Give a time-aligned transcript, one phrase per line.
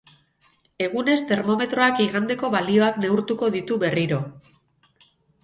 [0.85, 4.21] Egunez termometroak igandeko balioak neurtuko ditu berriro.